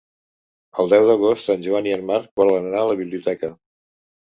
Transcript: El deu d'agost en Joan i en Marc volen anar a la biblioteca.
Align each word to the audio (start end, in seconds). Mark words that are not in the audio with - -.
El 0.83 0.89
deu 0.93 1.05
d'agost 1.11 1.53
en 1.57 1.67
Joan 1.67 1.93
i 1.93 1.95
en 2.01 2.11
Marc 2.11 2.35
volen 2.45 2.69
anar 2.75 2.85
a 2.87 2.93
la 2.97 3.01
biblioteca. 3.07 3.57